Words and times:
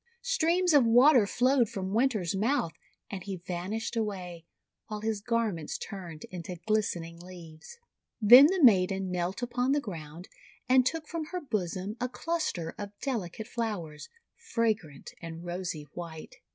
Streams 0.23 0.73
of 0.73 0.83
water 0.83 1.27
flowed 1.27 1.69
from 1.69 1.93
Winter's 1.93 2.33
mouth, 2.35 2.71
and 3.11 3.21
he 3.23 3.35
van 3.35 3.69
ished 3.69 3.95
away, 3.95 4.45
while 4.87 5.01
his 5.01 5.21
garments 5.21 5.77
turned 5.77 6.23
into 6.31 6.55
glistening 6.65 7.19
leaves. 7.19 7.77
Then 8.19 8.47
the 8.47 8.63
maiden 8.63 9.11
knelt 9.11 9.43
upon 9.43 9.73
the 9.73 9.79
ground, 9.79 10.27
and 10.67 10.87
took 10.87 11.07
from 11.07 11.25
her 11.25 11.39
bosom 11.39 11.97
a 12.01 12.09
cluster 12.09 12.73
of 12.79 12.97
delicate 12.99 13.47
flowers, 13.47 14.09
fragrant 14.35 15.13
and 15.21 15.45
rosy 15.45 15.83
white. 15.93 16.37